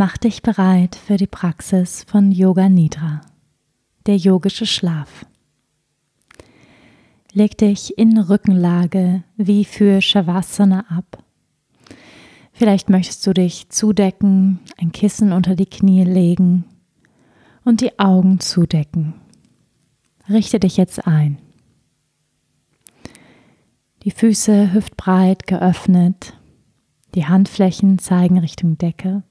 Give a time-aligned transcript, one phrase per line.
[0.00, 3.20] Mach dich bereit für die Praxis von Yoga Nidra,
[4.06, 5.26] der yogische Schlaf.
[7.32, 11.24] Leg dich in Rückenlage wie für Shavasana ab.
[12.52, 16.64] Vielleicht möchtest du dich zudecken, ein Kissen unter die Knie legen
[17.64, 19.14] und die Augen zudecken.
[20.28, 21.38] Richte dich jetzt ein.
[24.04, 26.34] Die Füße hüftbreit geöffnet,
[27.16, 29.24] die Handflächen zeigen Richtung Decke.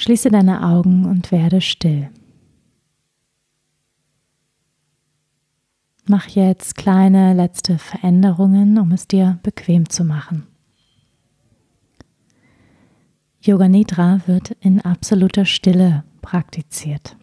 [0.00, 2.08] Schließe deine Augen und werde still.
[6.08, 10.46] Mach jetzt kleine letzte Veränderungen, um es dir bequem zu machen.
[13.42, 17.18] Yoga Nidra wird in absoluter Stille praktiziert.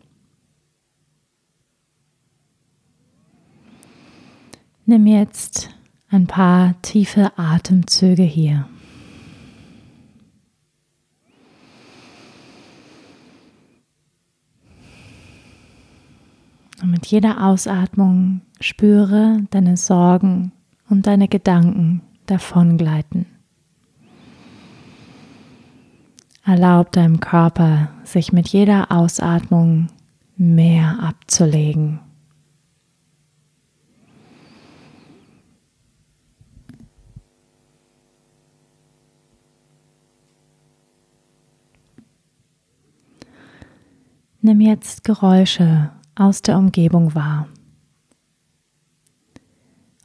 [4.85, 5.71] Nimm jetzt
[6.09, 8.69] ein paar tiefe Atemzüge hier.
[16.81, 20.51] Und mit jeder Ausatmung spüre deine Sorgen
[20.89, 23.25] und deine Gedanken davongleiten.
[26.45, 29.87] Erlaub deinem Körper, sich mit jeder Ausatmung
[30.37, 31.99] mehr abzulegen.
[44.41, 47.47] Nimm jetzt Geräusche aus der Umgebung wahr.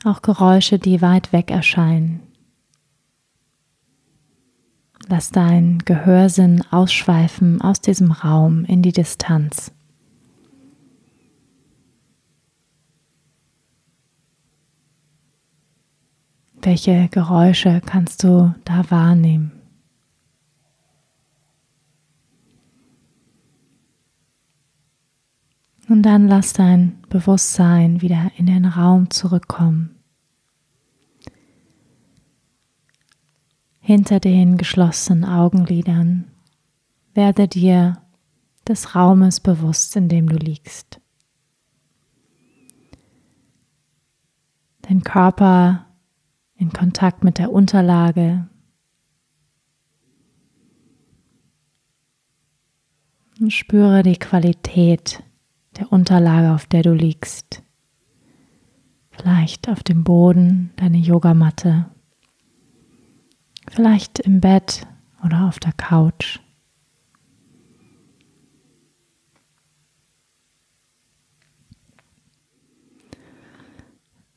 [0.05, 2.21] Auch Geräusche, die weit weg erscheinen.
[5.09, 9.73] Lass dein Gehörsinn ausschweifen aus diesem Raum in die Distanz.
[16.61, 19.62] Welche Geräusche kannst du da wahrnehmen?
[25.93, 30.03] Und dann lass dein Bewusstsein wieder in den Raum zurückkommen.
[33.79, 36.31] Hinter den geschlossenen Augenlidern
[37.13, 38.01] werde dir
[38.67, 40.99] des Raumes bewusst, in dem du liegst.
[44.81, 45.89] Dein Körper
[46.55, 48.49] in Kontakt mit der Unterlage.
[53.39, 55.23] Und spüre die Qualität
[55.79, 57.63] der Unterlage, auf der du liegst.
[59.11, 61.87] Vielleicht auf dem Boden, deine Yogamatte.
[63.71, 64.87] Vielleicht im Bett
[65.25, 66.41] oder auf der Couch.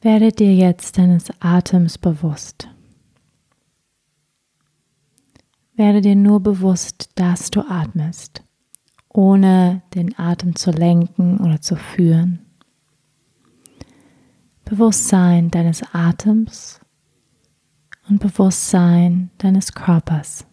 [0.01, 2.69] Werde dir jetzt deines Atems bewusst.
[5.73, 8.44] Werde dir nur bewusst, dass du atmest
[9.15, 12.39] ohne den Atem zu lenken oder zu führen.
[14.65, 16.81] Bewusstsein deines Atems
[18.09, 20.45] und Bewusstsein deines Körpers.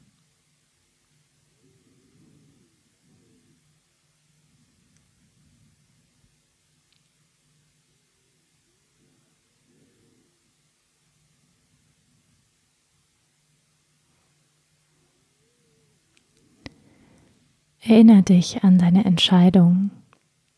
[17.84, 19.91] Erinnere dich an deine Entscheidung.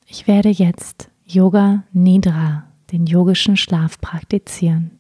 [0.04, 4.98] Ich werde jetzt Yoga Nidra, den yogischen Schlaf praktizieren.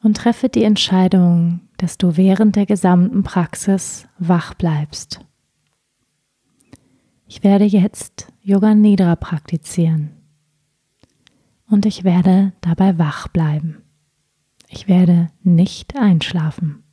[0.00, 5.18] Und treffe die Entscheidung, dass du während der gesamten Praxis wach bleibst.
[7.26, 10.10] Ich werde jetzt Yoga Nidra praktizieren.
[11.68, 13.82] Und ich werde dabei wach bleiben.
[14.68, 16.83] Ich werde nicht einschlafen.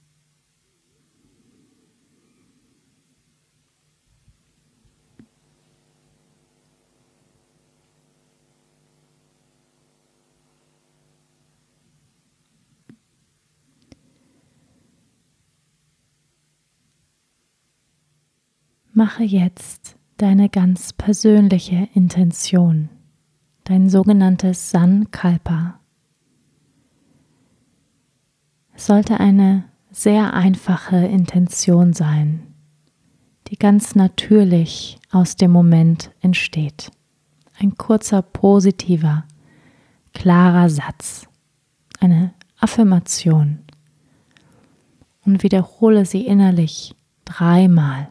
[19.03, 22.89] Mache jetzt deine ganz persönliche Intention,
[23.63, 25.79] dein sogenanntes Sankalpa.
[28.75, 32.43] Es sollte eine sehr einfache Intention sein,
[33.47, 36.91] die ganz natürlich aus dem Moment entsteht.
[37.59, 39.23] Ein kurzer, positiver,
[40.13, 41.27] klarer Satz,
[41.99, 43.63] eine Affirmation
[45.25, 46.93] und wiederhole sie innerlich
[47.25, 48.09] dreimal.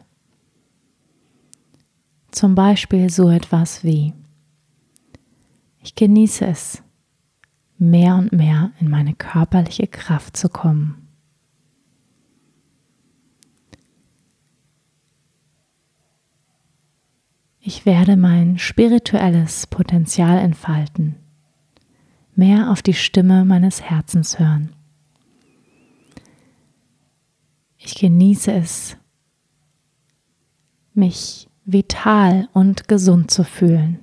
[2.31, 4.13] Zum Beispiel so etwas wie,
[5.83, 6.81] ich genieße es,
[7.77, 11.09] mehr und mehr in meine körperliche Kraft zu kommen.
[17.59, 21.17] Ich werde mein spirituelles Potenzial entfalten,
[22.33, 24.73] mehr auf die Stimme meines Herzens hören.
[27.77, 28.97] Ich genieße es,
[30.93, 33.99] mich vital und gesund zu fühlen.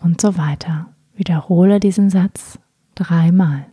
[0.00, 0.94] Und so weiter.
[1.14, 2.58] Wiederhole diesen Satz
[2.94, 3.66] dreimal.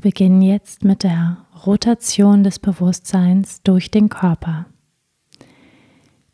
[0.00, 4.64] Wir beginnen jetzt mit der Rotation des Bewusstseins durch den Körper.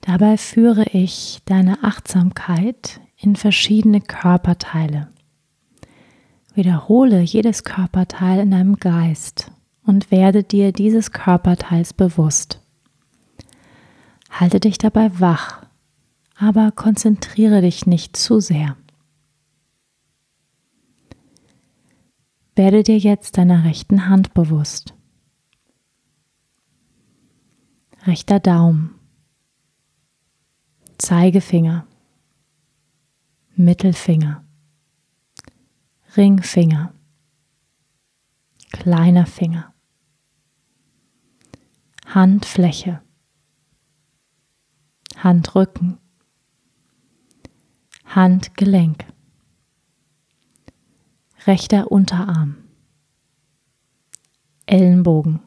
[0.03, 5.09] Dabei führe ich deine Achtsamkeit in verschiedene Körperteile.
[6.55, 9.51] Wiederhole jedes Körperteil in deinem Geist
[9.85, 12.61] und werde dir dieses Körperteils bewusst.
[14.31, 15.67] Halte dich dabei wach,
[16.39, 18.77] aber konzentriere dich nicht zu sehr.
[22.57, 24.95] Werde dir jetzt deiner rechten Hand bewusst.
[28.07, 28.95] Rechter Daumen,
[30.97, 31.87] Zeigefinger,
[33.57, 34.43] Mittelfinger,
[36.17, 36.95] Ringfinger,
[38.73, 39.75] kleiner Finger,
[42.07, 43.03] Handfläche,
[45.19, 45.99] Handrücken,
[48.07, 49.05] Handgelenk
[51.47, 52.57] rechter Unterarm,
[54.67, 55.41] Ellenbogen,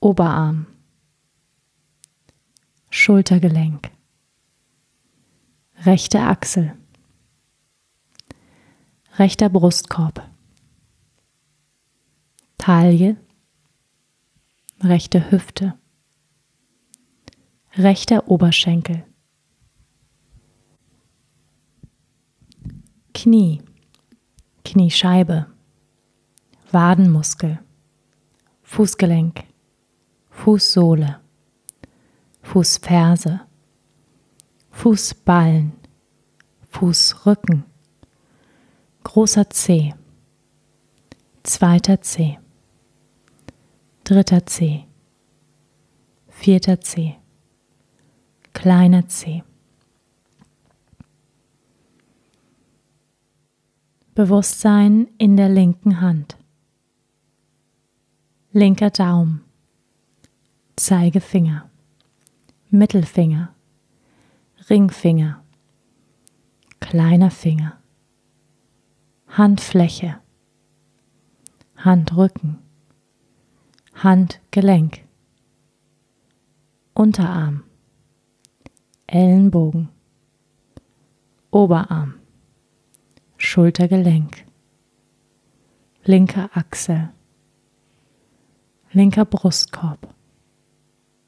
[0.00, 0.66] Oberarm,
[2.90, 3.90] Schultergelenk,
[5.78, 6.76] rechte Achsel,
[9.18, 10.28] rechter Brustkorb,
[12.58, 13.16] Taille,
[14.80, 15.78] rechte Hüfte,
[17.76, 19.06] rechter Oberschenkel,
[23.14, 23.62] Knie,
[24.64, 25.46] Kniescheibe,
[26.70, 27.58] Wadenmuskel,
[28.62, 29.44] Fußgelenk,
[30.30, 31.20] Fußsohle,
[32.42, 33.40] Fußferse,
[34.70, 35.72] Fußballen,
[36.70, 37.64] Fußrücken,
[39.04, 39.94] großer Zeh,
[41.42, 42.38] zweiter Zeh,
[44.04, 44.84] dritter Zeh,
[46.28, 47.16] vierter Zeh,
[48.54, 49.42] kleiner Zeh.
[54.14, 56.36] Bewusstsein in der linken Hand.
[58.52, 59.42] Linker Daumen.
[60.76, 61.70] Zeigefinger.
[62.68, 63.54] Mittelfinger.
[64.68, 65.42] Ringfinger.
[66.80, 67.78] Kleiner Finger.
[69.28, 70.20] Handfläche.
[71.78, 72.58] Handrücken.
[73.94, 75.06] Handgelenk.
[76.92, 77.64] Unterarm.
[79.06, 79.88] Ellenbogen.
[81.50, 82.21] Oberarm.
[83.44, 84.46] Schultergelenk,
[86.04, 87.10] linker Achsel,
[88.92, 90.14] linker Brustkorb,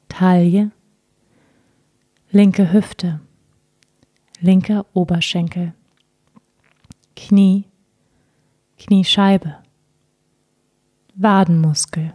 [0.07, 0.71] Taille,
[2.31, 3.19] linke Hüfte,
[4.39, 5.73] linker Oberschenkel,
[7.17, 7.65] Knie,
[8.79, 9.57] Kniescheibe,
[11.15, 12.13] Wadenmuskel,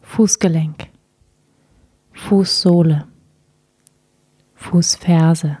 [0.00, 0.88] Fußgelenk,
[2.12, 3.08] Fußsohle,
[4.54, 5.58] Fußferse,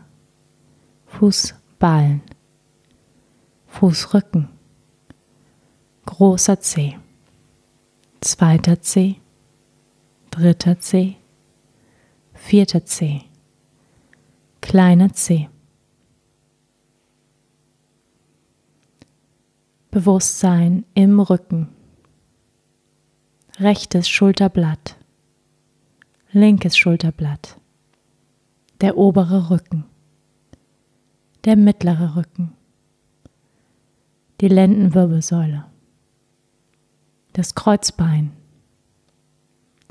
[1.06, 2.22] Fußballen.
[3.70, 4.50] Fußrücken,
[6.04, 6.98] großer Zeh,
[8.20, 9.14] zweiter Zeh,
[10.30, 11.16] dritter Zeh,
[12.34, 13.22] vierter Zeh,
[14.60, 15.48] kleiner Zeh.
[19.90, 21.68] Bewusstsein im Rücken,
[23.58, 24.98] rechtes Schulterblatt,
[26.32, 27.58] linkes Schulterblatt,
[28.82, 29.86] der obere Rücken,
[31.44, 32.56] der mittlere Rücken
[34.40, 35.66] die Lendenwirbelsäule,
[37.34, 38.32] das Kreuzbein,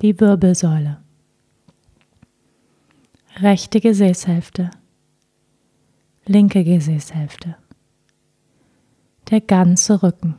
[0.02, 0.98] die Wirbelsäule,
[3.38, 4.72] rechte Gesäßhälfte,
[6.26, 7.58] linke Gesäßhälfte,
[9.30, 10.36] der ganze Rücken.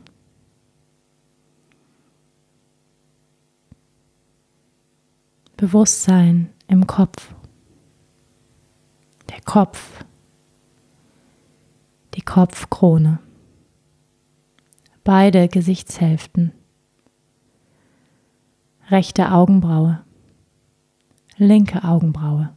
[5.55, 7.33] Bewusstsein im Kopf,
[9.29, 10.03] der Kopf,
[12.15, 13.19] die Kopfkrone
[15.03, 16.53] beide Gesichtshälften.
[18.91, 20.03] rechte Augenbraue,
[21.37, 22.49] linke Augenbraue,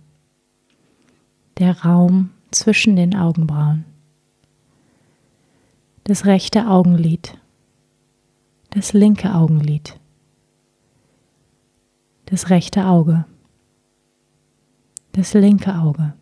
[1.59, 3.85] der Raum zwischen den Augenbrauen,
[6.03, 7.39] das rechte Augenlid,
[8.71, 10.01] das linke Augenlid,
[12.27, 13.27] das rechte Auge,
[15.13, 16.15] das linke Auge,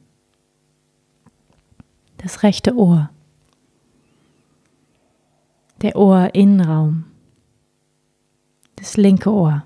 [2.18, 3.08] das rechte Ohr,
[5.82, 7.04] der Ohrinnenraum,
[8.76, 9.64] das linke Ohr,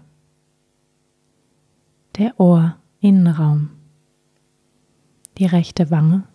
[2.16, 3.68] der Ohrinnenraum,
[5.36, 6.26] die rechte Wange,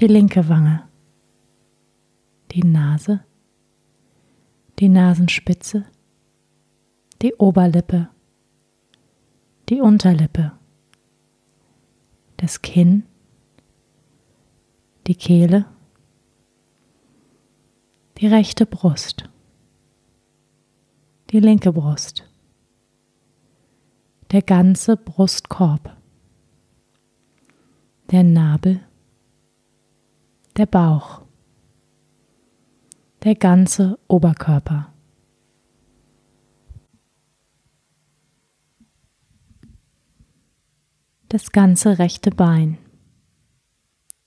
[0.00, 0.82] die linke Wange,
[2.50, 3.24] die Nase,
[4.80, 5.84] die Nasenspitze,
[7.22, 8.08] die Oberlippe,
[9.68, 10.50] die Unterlippe,
[12.38, 13.04] das Kinn,
[15.06, 15.66] die Kehle,
[18.18, 19.28] die rechte Brust,
[21.30, 22.28] die linke Brust,
[24.30, 25.96] der ganze Brustkorb,
[28.10, 28.80] der Nabel,
[30.56, 31.22] der Bauch,
[33.24, 34.92] der ganze Oberkörper.
[41.28, 42.78] Das ganze rechte Bein,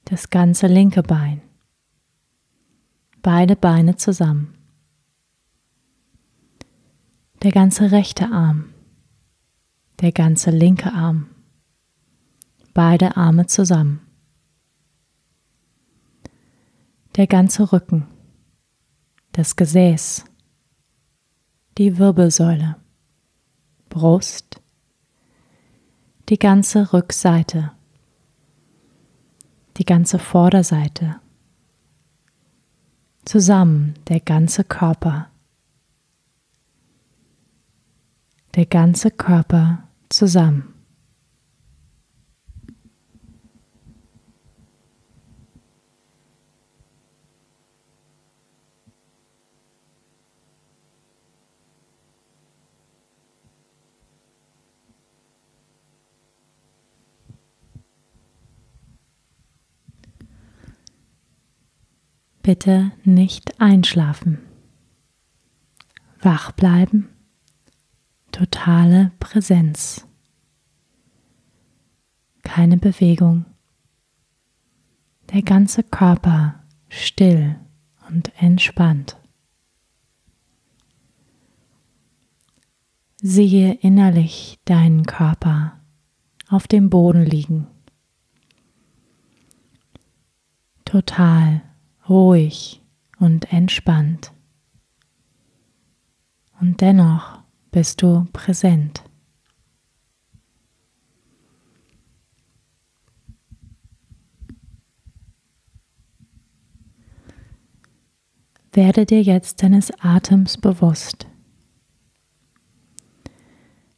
[0.04, 1.42] das ganze linke Bein,
[3.28, 4.54] beide Beine zusammen,
[7.44, 8.74] der ganze rechte Arm,
[10.00, 11.28] der ganze linke Arm,
[12.74, 14.00] beide Arme zusammen,
[17.18, 18.08] der ganze Rücken,
[19.34, 20.24] das Gesäß,
[21.78, 22.78] die Wirbelsäule,
[23.90, 24.62] Brust,
[26.30, 27.74] die ganze Rückseite,
[29.76, 31.20] die ganze Vorderseite,
[33.28, 35.28] zusammen der ganze Körper,
[38.56, 40.77] der ganze Körper zusammen.
[62.48, 64.38] Bitte nicht einschlafen.
[66.22, 67.10] Wach bleiben.
[68.32, 70.08] Totale Präsenz.
[72.44, 73.44] Keine Bewegung.
[75.34, 77.60] Der ganze Körper still
[78.08, 79.18] und entspannt.
[83.22, 85.82] Siehe innerlich deinen Körper
[86.48, 87.68] auf dem Boden liegen.
[90.86, 91.67] Total
[92.10, 92.82] ruhig
[93.20, 94.32] und entspannt.
[96.60, 97.40] Und dennoch
[97.72, 99.04] bist du präsent.
[108.72, 111.26] Werde dir jetzt deines Atems bewusst.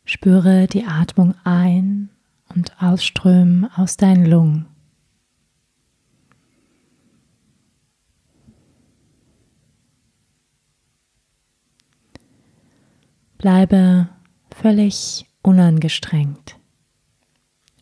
[0.06, 2.10] Spüre die Atmung ein
[2.56, 4.79] und ausströmen aus deinen Lungen.
[13.40, 14.10] Bleibe
[14.54, 16.58] völlig unangestrengt,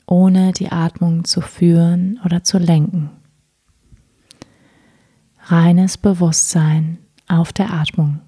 [0.06, 3.10] ohne die Atmung zu führen oder zu lenken.
[5.46, 8.22] Reines Bewusstsein auf der Atmung.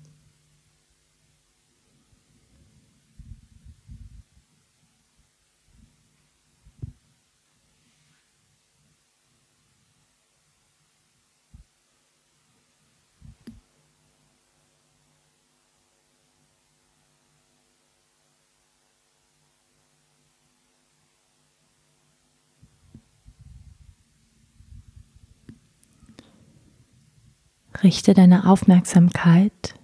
[27.84, 29.76] Richte deine Aufmerksamkeit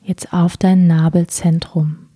[0.00, 2.08] jetzt auf dein Nabelzentrum.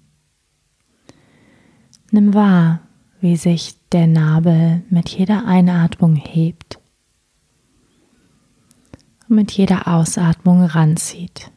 [2.10, 2.80] Nimm wahr,
[3.20, 6.78] wie sich der Nabel mit jeder Einatmung hebt
[9.28, 11.50] und mit jeder Ausatmung ranzieht.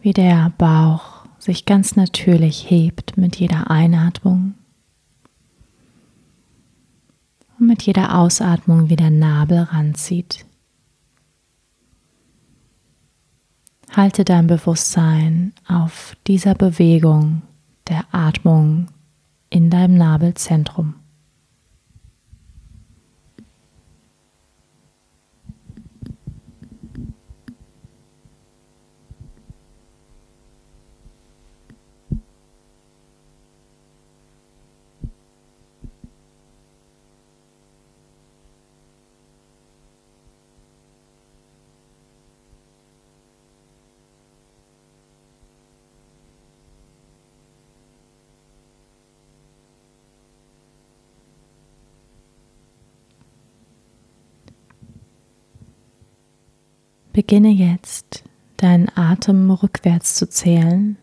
[0.00, 4.54] Wie der Bauch sich ganz natürlich hebt mit jeder Einatmung
[7.58, 10.44] und mit jeder Ausatmung wieder Nabel ranzieht.
[13.90, 17.42] Halte dein Bewusstsein auf dieser Bewegung
[17.88, 18.88] der Atmung
[19.48, 20.94] in deinem Nabelzentrum.
[57.16, 58.24] Beginne jetzt
[58.58, 60.98] deinen Atem rückwärts zu zählen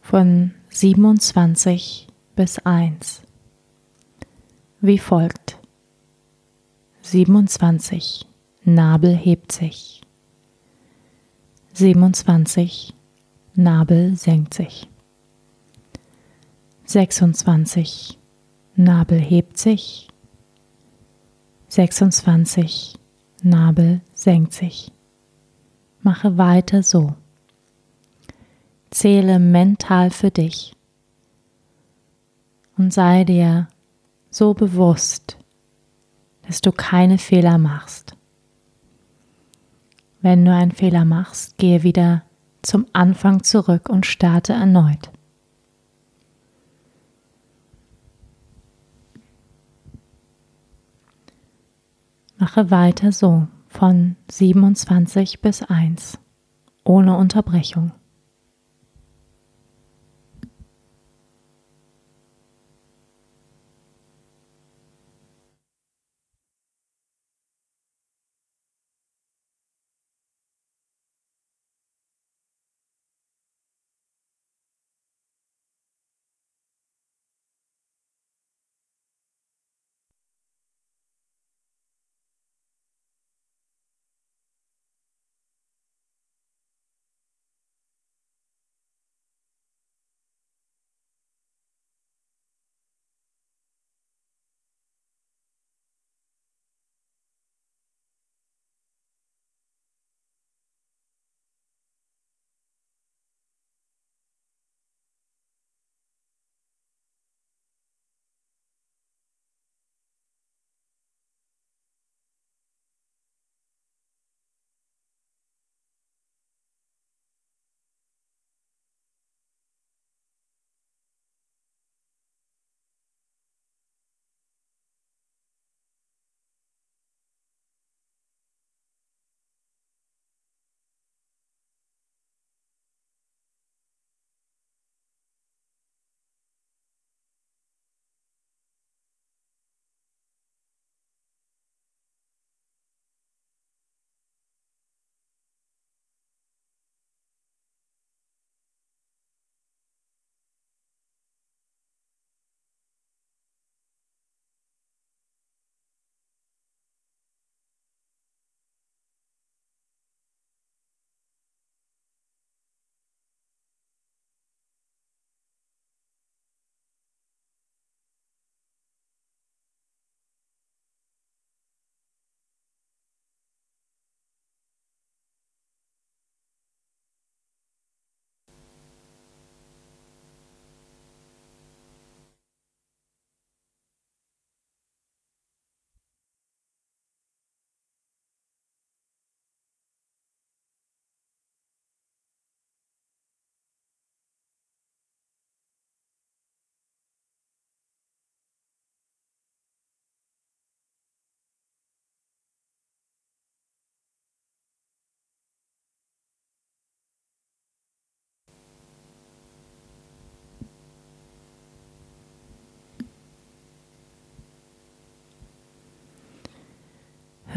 [0.00, 3.22] von 27 bis 1.
[4.80, 5.60] Wie folgt.
[7.02, 8.26] 27.
[8.64, 10.00] Nabel hebt sich.
[11.74, 12.94] 27.
[13.54, 14.88] Nabel senkt sich.
[16.84, 18.18] 26.
[18.74, 20.08] Nabel hebt sich.
[21.68, 22.97] 26.
[23.42, 24.92] Nabel senkt sich.
[26.02, 27.14] Mache weiter so.
[28.90, 30.74] Zähle mental für dich
[32.78, 33.68] und sei dir
[34.30, 35.36] so bewusst,
[36.46, 38.16] dass du keine Fehler machst.
[40.20, 42.22] Wenn du einen Fehler machst, gehe wieder
[42.62, 45.10] zum Anfang zurück und starte erneut.
[52.38, 56.18] Mache weiter so von 27 bis 1
[56.84, 57.92] ohne Unterbrechung.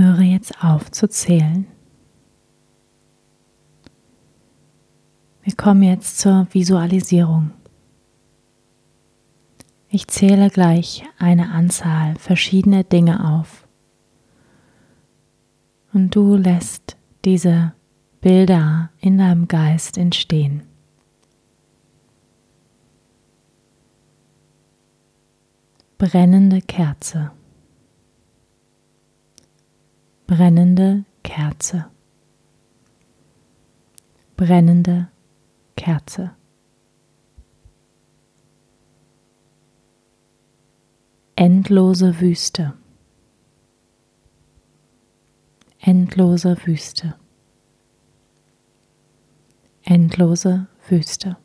[0.02, 1.68] Höre jetzt auf zu zählen.
[5.44, 7.52] Wir kommen jetzt zur Visualisierung.
[9.90, 13.68] Ich zähle gleich eine Anzahl verschiedener Dinge auf.
[15.94, 17.74] Und du lässt diese
[18.22, 20.64] Bilder in deinem Geist entstehen.
[26.00, 27.34] Brennende Kerze
[30.32, 31.92] brennende Kerze,
[34.38, 35.10] brennende
[35.76, 36.32] Kerze.
[41.36, 42.78] Endlose Wüste,
[45.80, 47.16] endlose Wüste,
[49.84, 51.36] endlose Wüste.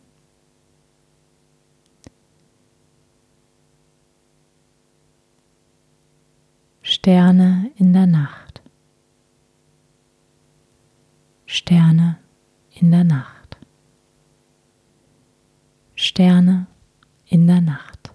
[6.82, 8.45] Sterne in der Nacht.
[11.58, 12.18] Sterne
[12.70, 13.56] in der Nacht.
[15.94, 16.66] Sterne
[17.24, 18.10] in der Nacht.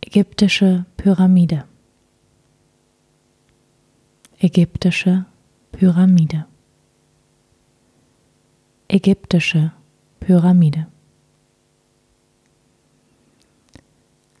[0.00, 1.64] Ägyptische Pyramide.
[4.38, 5.26] Ägyptische
[5.72, 6.46] Pyramide.
[8.88, 9.72] Ägyptische
[10.20, 10.86] Pyramide.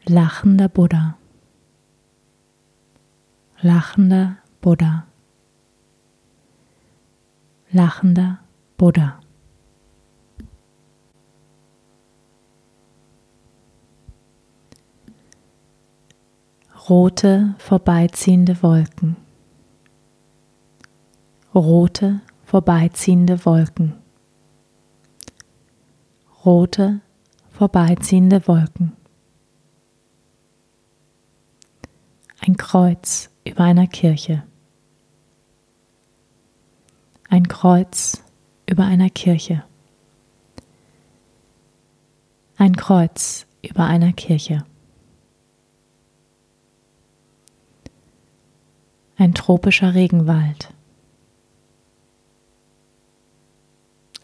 [0.06, 1.18] Lachender Buddha.
[3.60, 5.09] Lachender Buddha.
[7.72, 8.40] Lachender
[8.76, 9.20] Buddha.
[16.88, 19.14] Rote vorbeiziehende Wolken.
[21.54, 23.94] Rote vorbeiziehende Wolken.
[26.44, 27.00] Rote
[27.50, 28.96] vorbeiziehende Wolken.
[32.40, 34.42] Ein Kreuz über einer Kirche.
[37.32, 38.24] Ein Kreuz
[38.66, 39.62] über einer Kirche.
[42.56, 44.64] Ein Kreuz über einer Kirche.
[49.16, 50.74] Ein tropischer Regenwald.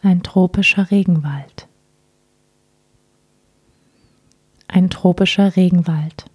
[0.01, 1.69] Ein tropischer Regenwald.
[4.67, 6.25] Ein tropischer Regenwald.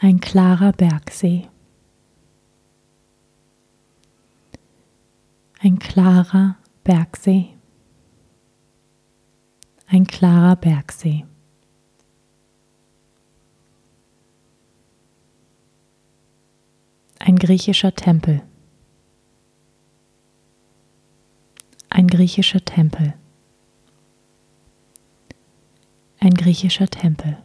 [0.00, 1.48] Ein klarer Bergsee.
[5.60, 7.48] Ein klarer Bergsee.
[9.88, 11.24] Ein klarer Bergsee.
[17.18, 18.42] Ein griechischer Tempel.
[21.90, 23.14] Ein griechischer Tempel.
[26.20, 27.42] Ein griechischer Tempel.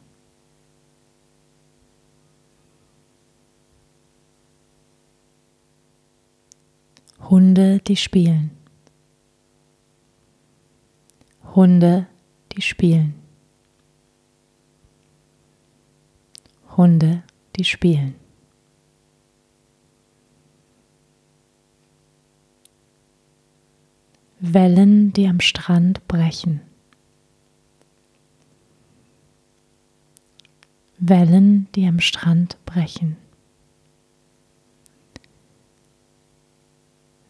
[7.34, 8.52] Hunde, die spielen.
[11.56, 12.06] Hunde,
[12.52, 13.15] die spielen.
[16.78, 17.24] Hunde,
[17.56, 18.13] die spielen.
[24.39, 26.62] Wellen, die am Strand brechen.
[31.00, 33.23] Wellen, die am Strand brechen.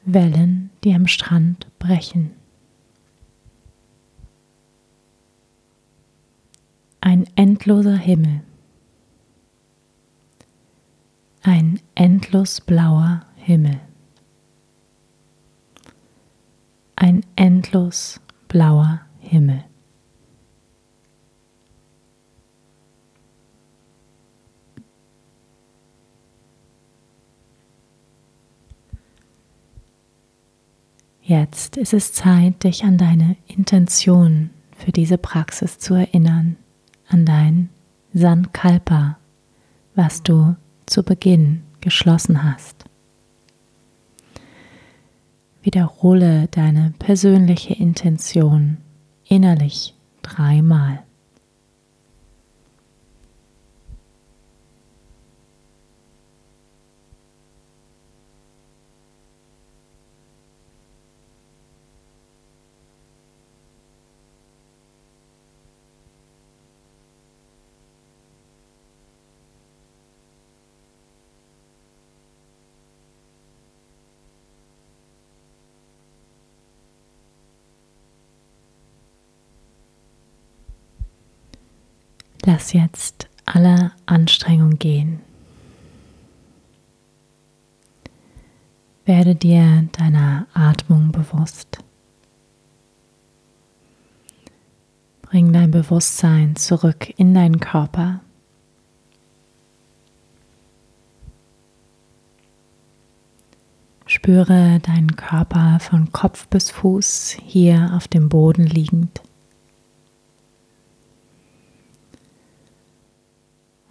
[0.05, 2.31] Wellen, die am Strand brechen.
[7.01, 8.41] Ein endloser Himmel.
[11.41, 13.79] Ein endlos blauer Himmel.
[16.95, 19.65] Ein endlos blauer Himmel.
[31.25, 36.57] Jetzt ist es Zeit, dich an deine Intention für diese Praxis zu erinnern,
[37.07, 37.69] an dein
[38.13, 39.17] Sankalpa,
[39.95, 42.83] was du zu Beginn geschlossen hast.
[45.61, 48.79] Wiederhole deine persönliche Intention
[49.25, 51.03] innerlich dreimal.
[82.45, 85.21] Lass jetzt alle Anstrengung gehen.
[89.05, 91.79] Werde dir deiner Atmung bewusst.
[95.21, 98.21] Bring dein Bewusstsein zurück in deinen Körper.
[104.05, 109.21] Spüre deinen Körper von Kopf bis Fuß hier auf dem Boden liegend.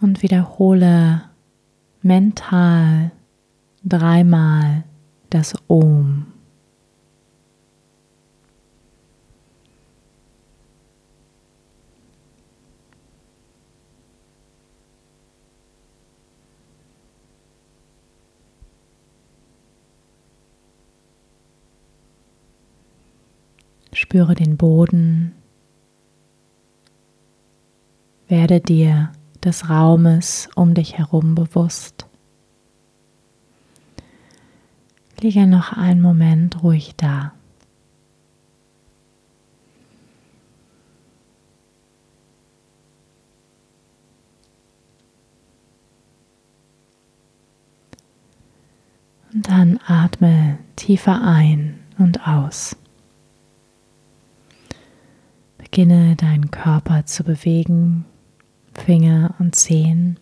[0.03, 1.23] Und wiederhole
[2.01, 3.11] mental
[3.85, 4.83] dreimal
[5.29, 6.25] das Om.
[23.93, 25.33] Spüre den Boden.
[28.27, 29.11] Werde dir
[29.43, 32.07] des Raumes um dich herum bewusst.
[35.19, 37.33] Liege noch einen Moment ruhig da.
[49.33, 52.75] Und dann atme tiefer ein und aus.
[55.57, 58.05] Beginne deinen Körper zu bewegen
[58.77, 60.19] Finger und Zehen.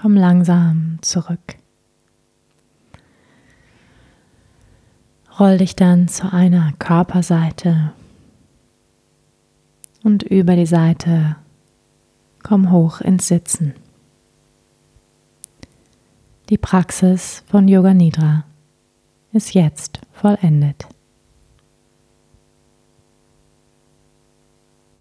[0.00, 1.56] Komm langsam zurück.
[5.38, 7.92] Roll dich dann zu einer Körperseite
[10.04, 11.36] und über die Seite
[12.42, 13.74] komm hoch ins Sitzen.
[16.50, 18.44] Die Praxis von Yoga Nidra
[19.32, 20.86] ist jetzt vollendet.